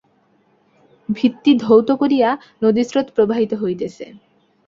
ভিত্তি 1.09 1.51
ধৌত 1.57 1.89
করিয়া 1.91 2.29
নদীস্রোত 2.63 3.07
প্রবাহিত 3.15 3.51
হইতেছে। 3.53 4.05